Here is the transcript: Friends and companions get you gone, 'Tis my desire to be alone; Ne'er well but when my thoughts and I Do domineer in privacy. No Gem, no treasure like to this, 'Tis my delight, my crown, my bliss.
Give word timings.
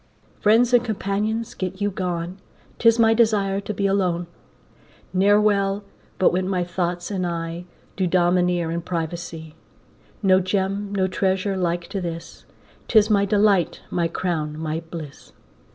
Friends 0.39 0.73
and 0.73 0.83
companions 0.83 1.53
get 1.53 1.79
you 1.79 1.91
gone, 1.91 2.39
'Tis 2.79 2.97
my 2.97 3.13
desire 3.13 3.61
to 3.61 3.71
be 3.71 3.85
alone; 3.85 4.25
Ne'er 5.13 5.39
well 5.39 5.83
but 6.17 6.33
when 6.33 6.49
my 6.49 6.63
thoughts 6.63 7.11
and 7.11 7.23
I 7.23 7.65
Do 7.95 8.07
domineer 8.07 8.71
in 8.71 8.81
privacy. 8.81 9.53
No 10.23 10.39
Gem, 10.39 10.91
no 10.91 11.05
treasure 11.05 11.55
like 11.55 11.85
to 11.89 12.01
this, 12.01 12.45
'Tis 12.87 13.11
my 13.11 13.25
delight, 13.25 13.81
my 13.91 14.07
crown, 14.07 14.57
my 14.57 14.79
bliss. 14.89 15.33